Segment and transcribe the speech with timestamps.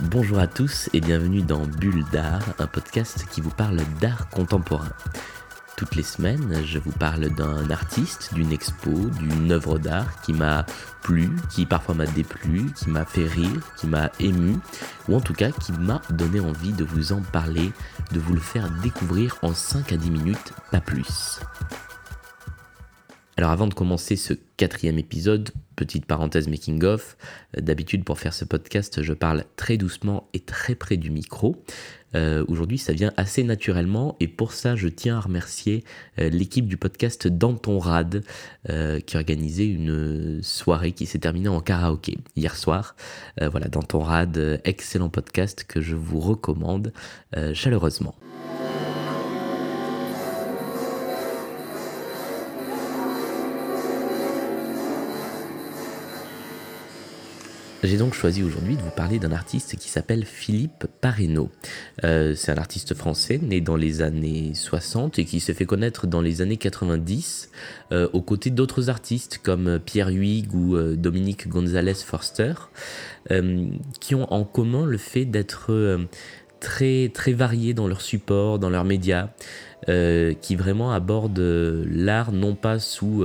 [0.00, 4.88] Bonjour à tous et bienvenue dans Bulle d'art, un podcast qui vous parle d'art contemporain.
[5.76, 10.64] Toutes les semaines, je vous parle d'un artiste, d'une expo, d'une œuvre d'art qui m'a
[11.02, 14.56] plu, qui parfois m'a déplu, qui m'a fait rire, qui m'a ému,
[15.08, 17.72] ou en tout cas qui m'a donné envie de vous en parler,
[18.12, 21.40] de vous le faire découvrir en 5 à 10 minutes, pas plus.
[23.38, 27.18] Alors avant de commencer ce quatrième épisode, petite parenthèse making of,
[27.56, 31.62] euh, d'habitude pour faire ce podcast je parle très doucement et très près du micro.
[32.14, 35.84] Euh, aujourd'hui ça vient assez naturellement et pour ça je tiens à remercier
[36.18, 38.24] euh, l'équipe du podcast Danton Rad
[39.06, 42.96] qui a organisé une soirée qui s'est terminée en karaoké hier soir.
[43.38, 46.92] voilà Danton Rad, excellent podcast que je vous recommande
[47.52, 48.16] chaleureusement.
[57.86, 61.52] J'ai donc choisi aujourd'hui de vous parler d'un artiste qui s'appelle Philippe Pareno.
[62.02, 66.08] Euh, c'est un artiste français né dans les années 60 et qui s'est fait connaître
[66.08, 67.48] dans les années 90
[67.92, 72.54] euh, aux côtés d'autres artistes comme Pierre Huyghe ou euh, Dominique Gonzalez Forster
[74.00, 75.98] qui ont en commun le fait d'être
[76.60, 79.30] très très variés dans leurs supports, dans leurs médias,
[79.88, 83.24] qui vraiment abordent l'art non pas sous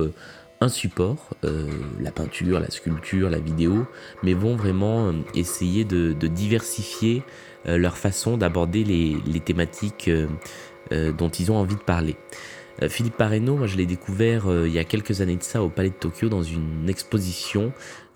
[0.62, 1.68] un support, euh,
[2.00, 3.84] la peinture, la sculpture, la vidéo,
[4.22, 7.24] mais vont vraiment euh, essayer de, diversifier
[7.66, 10.08] euh, leur façon d'aborder les, thématiques
[10.90, 12.16] dont ils ont envie de parler.
[12.88, 15.90] Philippe Pareno, moi je l'ai découvert il y a quelques années de ça au Palais
[15.90, 17.72] de Tokyo dans une exposition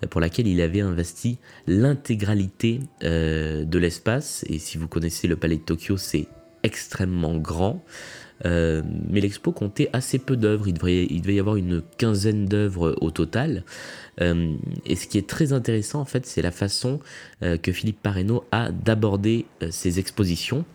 [0.09, 4.45] pour laquelle il avait investi l'intégralité de l'espace.
[4.47, 6.27] Et si vous connaissez le Palais de Tokyo, c'est
[6.63, 7.83] extrêmement grand.
[8.45, 10.73] Euh, mais l'expo comptait assez peu d'œuvres, il,
[11.21, 13.63] devait y avoir une quinzaine d'œuvres au total.
[14.21, 14.53] Euh,
[14.85, 16.99] et ce qui est très intéressant en fait, c'est la façon
[17.43, 20.65] euh, que Philippe Pareno a d'aborder ses expositions.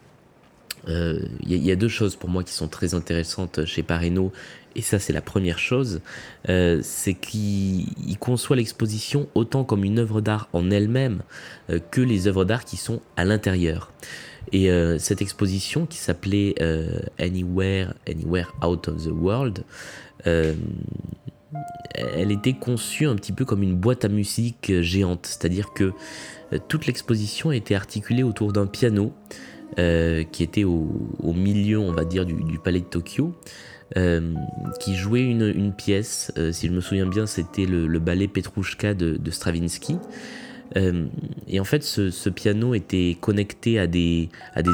[0.89, 4.33] Il y, a deux choses pour moi qui sont très intéressantes chez Pareno,
[4.75, 6.01] et ça c'est la première chose,
[6.45, 11.23] c'est qu'il conçoit l'exposition autant comme une œuvre d'art en elle-même
[11.93, 13.93] que les œuvres d'art qui sont à l'intérieur.
[14.51, 19.65] Et euh, cette exposition qui s'appelait euh, Anywhere, Anywhere Out of the World,
[20.27, 20.55] euh,
[21.95, 25.93] elle était conçue un petit peu comme une boîte à musique géante, c'est-à-dire que
[26.69, 29.13] toute l'exposition était articulée autour d'un piano
[29.77, 33.35] qui était au, milieu, on va dire, du, palais de Tokyo.
[34.81, 39.31] qui jouait une, pièce, si je me souviens bien, c'était le, ballet Petrouchka de, de
[39.31, 39.99] Stravinsky.
[40.77, 41.07] Euh,
[41.49, 44.29] et en fait, ce, piano était connecté à des,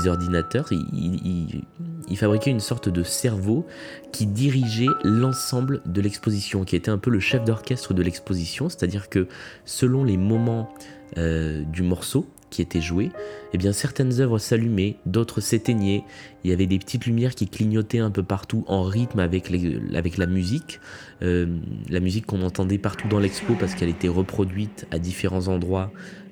[0.06, 0.66] ordinateurs.
[0.70, 1.62] Il,
[2.08, 3.66] il, fabriquait une sorte de cerveau
[4.12, 8.68] qui dirigeait l'ensemble de l'exposition, qui était un peu le chef d'orchestre de l'exposition.
[8.68, 9.26] C'est-à-dire que
[9.64, 10.72] selon les moments
[11.16, 13.10] euh, du morceau, qui étaient jouées,
[13.52, 16.04] eh bien certaines œuvres s'allumaient, d'autres s'éteignaient.
[16.44, 19.50] Il y avait des petites lumières qui clignotaient un peu partout en rythme avec,
[19.94, 20.80] avec la musique,
[21.22, 25.90] euh, la musique qu'on entendait partout dans l'expo parce qu'elle était reproduite à différents endroits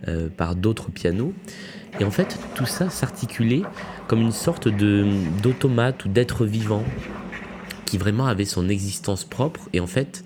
[0.08, 1.32] euh, par d'autres pianos.
[2.00, 3.62] Et en fait, tout ça s'articulait
[4.06, 6.84] comme une sorte d'automate ou d'être vivant
[7.86, 9.68] qui vraiment avait son existence propre.
[9.72, 10.24] Et en fait,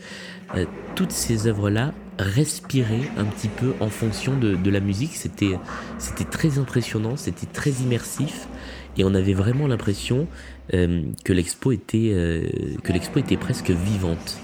[0.57, 0.65] euh,
[0.97, 5.17] toutes ces œuvres-là respirer un petit peu en fonction de, la musique.
[5.17, 5.59] C'était,
[5.99, 8.49] c'était très impressionnant, c'était très immersif
[8.97, 10.27] et on avait vraiment l'impression
[10.75, 12.43] euh, que l'expo était, euh,
[12.83, 14.39] que l'expo était presque vivante.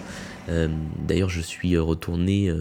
[0.49, 0.69] Euh,
[1.07, 2.53] d'ailleurs, je suis retourné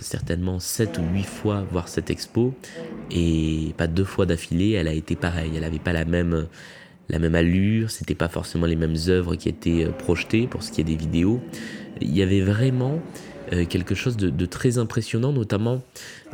[0.00, 2.54] certainement sept ou huit fois voir cette expo
[3.10, 4.72] et pas deux fois d'affilée.
[4.72, 5.52] Elle a été pareille.
[5.54, 6.46] Elle n'avait pas la même
[7.08, 10.80] la même allure, c'était pas forcément les mêmes œuvres qui étaient projetées pour ce qui
[10.80, 11.40] est des vidéos.
[12.00, 13.35] Il y avait vraiment euh,
[13.68, 15.82] quelque chose de, très impressionnant, notamment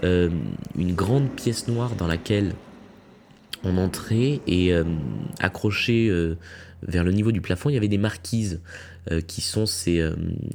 [0.05, 0.31] euh,
[0.77, 2.55] une grande pièce noire dans laquelle
[3.65, 4.85] on entrait et euh,
[5.39, 6.11] accroché
[6.83, 8.61] vers le niveau du plafond, il y avait des marquises
[9.27, 10.01] qui sont ces,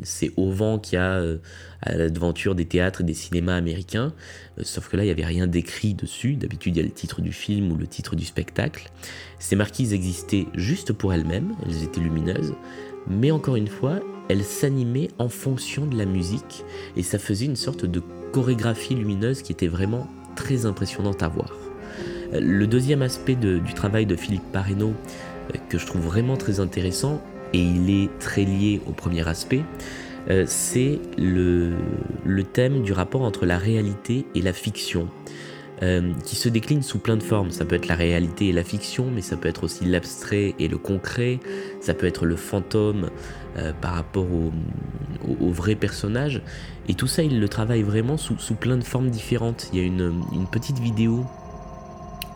[0.04, 1.22] ces auvents qu'il y a
[1.82, 4.14] à l'aventure des théâtres et des cinémas américains.
[4.62, 6.36] sauf que là, il n'y avait rien d'écrit dessus.
[6.36, 8.90] D'habitude, il y a le titre du film ou le titre du spectacle.
[9.40, 12.54] Ces marquises existaient juste pour elles-mêmes, elles étaient lumineuses.
[13.10, 14.00] Mais encore une fois,
[14.30, 16.64] elle s'animait en fonction de la musique
[16.96, 18.02] et ça faisait une sorte de
[18.32, 21.52] chorégraphie lumineuse qui était vraiment très impressionnante à voir.
[22.34, 24.94] Le deuxième aspect du travail de Philippe Pareno
[25.54, 27.22] euh, que je trouve vraiment très intéressant
[27.54, 29.64] et il est très lié au premier aspect,
[30.30, 31.76] euh, c'est le,
[32.26, 35.08] le thème du rapport entre la réalité et la fiction.
[35.84, 37.52] Euh, qui se décline sous plein de formes.
[37.52, 40.68] Ça peut être la réalité et la fiction, mais ça peut être aussi l'abstrait et
[40.68, 41.40] le concret,
[41.82, 43.12] ça peut être le fantôme
[43.58, 44.52] euh, par rapport au,
[45.40, 46.42] au, vrai personnage.
[46.88, 49.70] Et tout ça, il le travaille vraiment sous, plein de formes différentes.
[49.72, 51.24] Il y a une, petite vidéo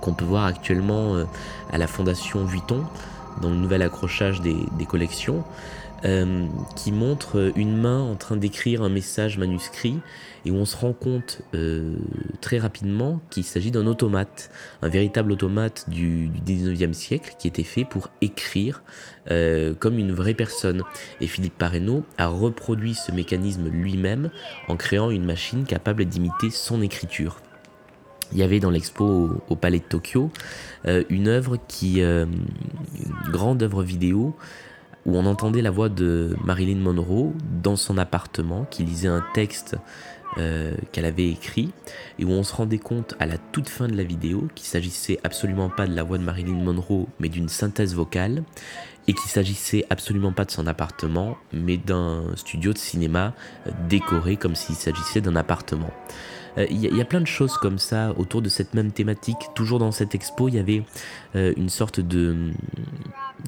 [0.02, 1.24] qu'on peut voir actuellement euh,
[1.72, 2.84] à la Fondation Vuitton,
[3.42, 5.44] dans le nouvel accrochage des collections.
[6.04, 10.00] Euh, qui montre une main en train d'écrire un message manuscrit
[10.46, 11.96] et où on se rend compte euh,
[12.42, 14.50] très rapidement qu'il s'agit d'un automate,
[14.82, 18.82] un véritable automate du, du 19e siècle qui était fait pour écrire
[19.30, 20.82] euh, comme une vraie personne.
[21.20, 24.32] Et Philippe Parreno a reproduit ce mécanisme lui-même
[24.70, 27.42] en créant une machine capable d'imiter son écriture.
[28.32, 30.32] Il y avait dans l'expo au, Palais de Tokyo
[31.10, 32.32] une œuvre qui, une
[33.30, 34.38] grande œuvre vidéo
[35.06, 39.78] où on entendait la voix de Marilyn Monroe dans son appartement, qui lisait un texte
[40.38, 41.72] euh, qu'elle avait écrit,
[42.20, 45.20] et où on se rendait compte à la toute fin de la vidéo qu'il s'agissait
[45.24, 48.44] absolument pas de la voix de Marilyn Monroe, mais d'une synthèse vocale,
[49.08, 53.34] et qu'il s'agissait absolument pas de son appartement, mais d'un studio de cinéma
[53.68, 55.92] euh, décoré comme s'il s'agissait d'un appartement.
[56.58, 59.38] Euh, il y, a plein de choses comme ça autour de cette même thématique.
[59.56, 60.84] Toujours dans cette expo, il y avait
[61.34, 62.52] une sorte de,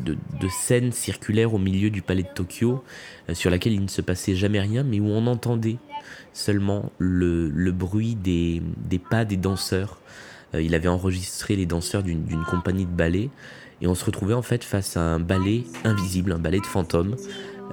[0.02, 2.84] de, scène circulaire au milieu du palais de Tokyo,
[3.30, 5.78] euh, sur laquelle il ne se passait jamais rien, mais où on entendait
[6.34, 8.62] seulement le, bruit des,
[9.10, 10.00] pas des danseurs.
[10.54, 13.30] Euh, il avait enregistré les danseurs d'une compagnie de ballet,
[13.82, 17.16] et on se retrouvait en fait face à un ballet invisible, un ballet de fantômes,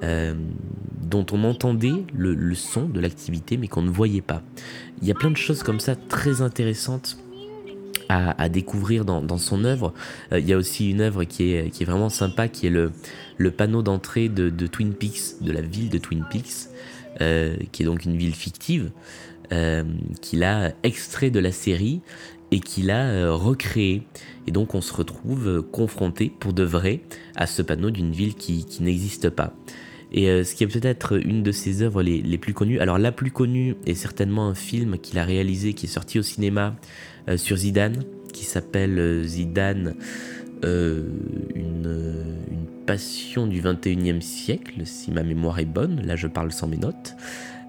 [0.02, 0.34] euh,
[1.02, 4.42] dont on entendait le, son de l'activité, mais qu'on ne voyait pas.
[5.02, 7.18] Il y a plein de choses comme ça très intéressantes
[8.08, 9.94] à, découvrir dans, son œuvre.
[10.32, 12.92] Euh, il y a aussi une œuvre qui est, vraiment sympa, qui est le,
[13.50, 16.70] panneau d'entrée de, Twin Peaks, de la ville de Twin Peaks,
[17.20, 18.90] euh, qui est donc une ville fictive,
[20.20, 22.02] qu'il a extrait de la série
[22.50, 24.02] et qu'il a recréé.
[24.46, 27.00] Et donc on se retrouve confronté pour de vrai
[27.36, 29.52] à ce panneau d'une ville qui, n'existe pas.
[30.12, 33.30] Et ce qui est peut-être une de ses œuvres les, plus connues, alors la plus
[33.30, 36.74] connue est certainement un film qu'il a réalisé qui est sorti au cinéma
[37.28, 39.94] euh, sur Zidane, qui s'appelle euh, Zidane,
[40.64, 41.08] euh,
[41.54, 42.06] une,
[42.86, 47.14] passion du 21e siècle, si ma mémoire est bonne, là je parle sans mes notes,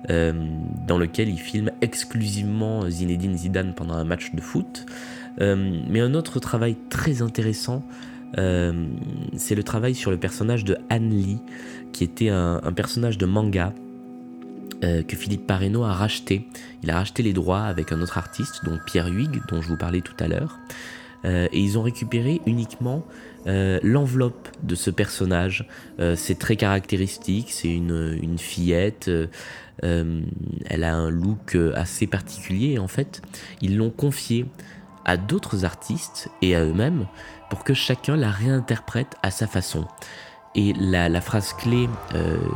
[0.08, 4.86] dans lequel il filme exclusivement Zinedine Zidane pendant un match de foot.
[5.40, 7.84] mais un autre travail très intéressant,
[8.36, 11.40] c'est le travail sur le personnage de Han Lee,
[11.92, 13.74] qui était un personnage de manga
[14.84, 16.48] euh, que Philippe Parreno a racheté.
[16.82, 19.78] Il a racheté les droits avec un autre artiste, donc Pierre Huyghe, dont je vous
[19.78, 20.58] parlais tout à l'heure.
[21.26, 23.06] Euh, et ils ont récupéré uniquement
[23.48, 25.68] euh, l'enveloppe de ce personnage.
[26.16, 29.10] c'est très caractéristique, c'est une, fillette.
[29.82, 32.80] elle a un look assez particulier.
[32.80, 33.22] en fait,
[33.62, 34.46] ils l'ont confié
[35.06, 37.08] à d'autres artistes et à eux-mêmes
[37.50, 39.86] pour que chacun la réinterprète à sa façon.
[40.54, 41.88] Et la, la phrase clé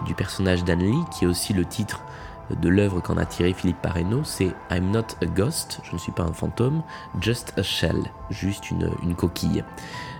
[0.06, 2.02] du personnage d'Anne qui est aussi le titre
[2.50, 6.12] de l'œuvre qu'en a tiré Philippe Parreno, c'est I'm not a ghost, je ne suis
[6.12, 6.84] pas un fantôme,
[7.20, 9.64] just a shell, juste une, coquille.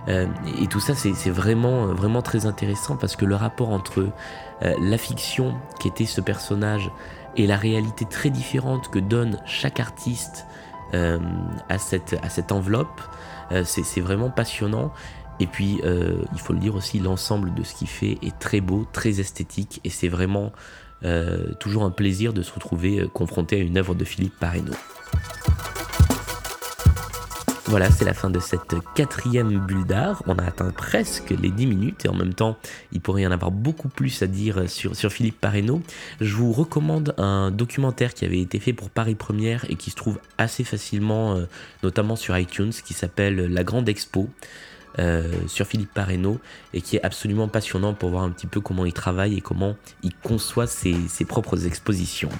[0.08, 0.26] Euh,
[0.60, 4.08] et tout ça, c'est vraiment, vraiment très intéressant parce que le rapport entre
[4.62, 6.90] euh, la fiction qui était ce personnage
[7.36, 10.46] et la réalité très différente que donne chaque artiste
[10.94, 11.18] euh,
[11.68, 13.00] à, cette, à cette enveloppe,
[13.64, 14.92] c'est vraiment passionnant.
[15.38, 18.86] Et puis, il faut le dire aussi, l'ensemble de ce qu'il fait est très beau,
[18.90, 20.50] très esthétique, et c'est vraiment
[21.04, 24.72] euh, toujours un plaisir de se retrouver euh, confronté à une œuvre de Philippe Parreno.
[27.68, 30.22] Voilà, c'est la fin de cette quatrième bulle d'art.
[30.28, 32.56] On a atteint presque les 10 minutes et en même temps,
[32.92, 35.82] il pourrait y en avoir beaucoup plus à dire sur, Philippe Parreno.
[36.20, 39.96] Je vous recommande un documentaire qui avait été fait pour Paris Première et qui se
[39.96, 41.46] trouve assez facilement, euh,
[41.82, 44.28] notamment sur iTunes, qui s'appelle La Grande Expo.
[44.98, 46.40] Euh, sur Philippe Parreno
[46.72, 49.76] et qui est absolument passionnant pour voir un petit peu comment il travaille et comment
[50.02, 50.96] il conçoit ses,
[51.28, 52.30] propres expositions.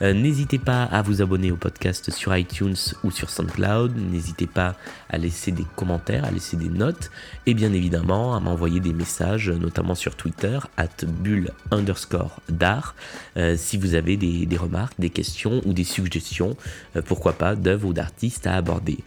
[0.00, 4.76] Euh, n'hésitez pas à vous abonner au podcast sur iTunes ou sur SoundCloud, n'hésitez pas
[5.10, 7.10] à laisser des commentaires, à laisser des notes
[7.44, 12.94] et bien évidemment à m'envoyer des messages, notamment sur Twitter, at bulle underscore d'art,
[13.36, 16.56] euh, si vous avez des, des, remarques, des questions ou des suggestions,
[17.04, 18.98] pourquoi pas, d'œuvres ou d'artistes à aborder.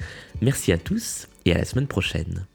[0.42, 2.46] Merci à tous et à la semaine prochaine.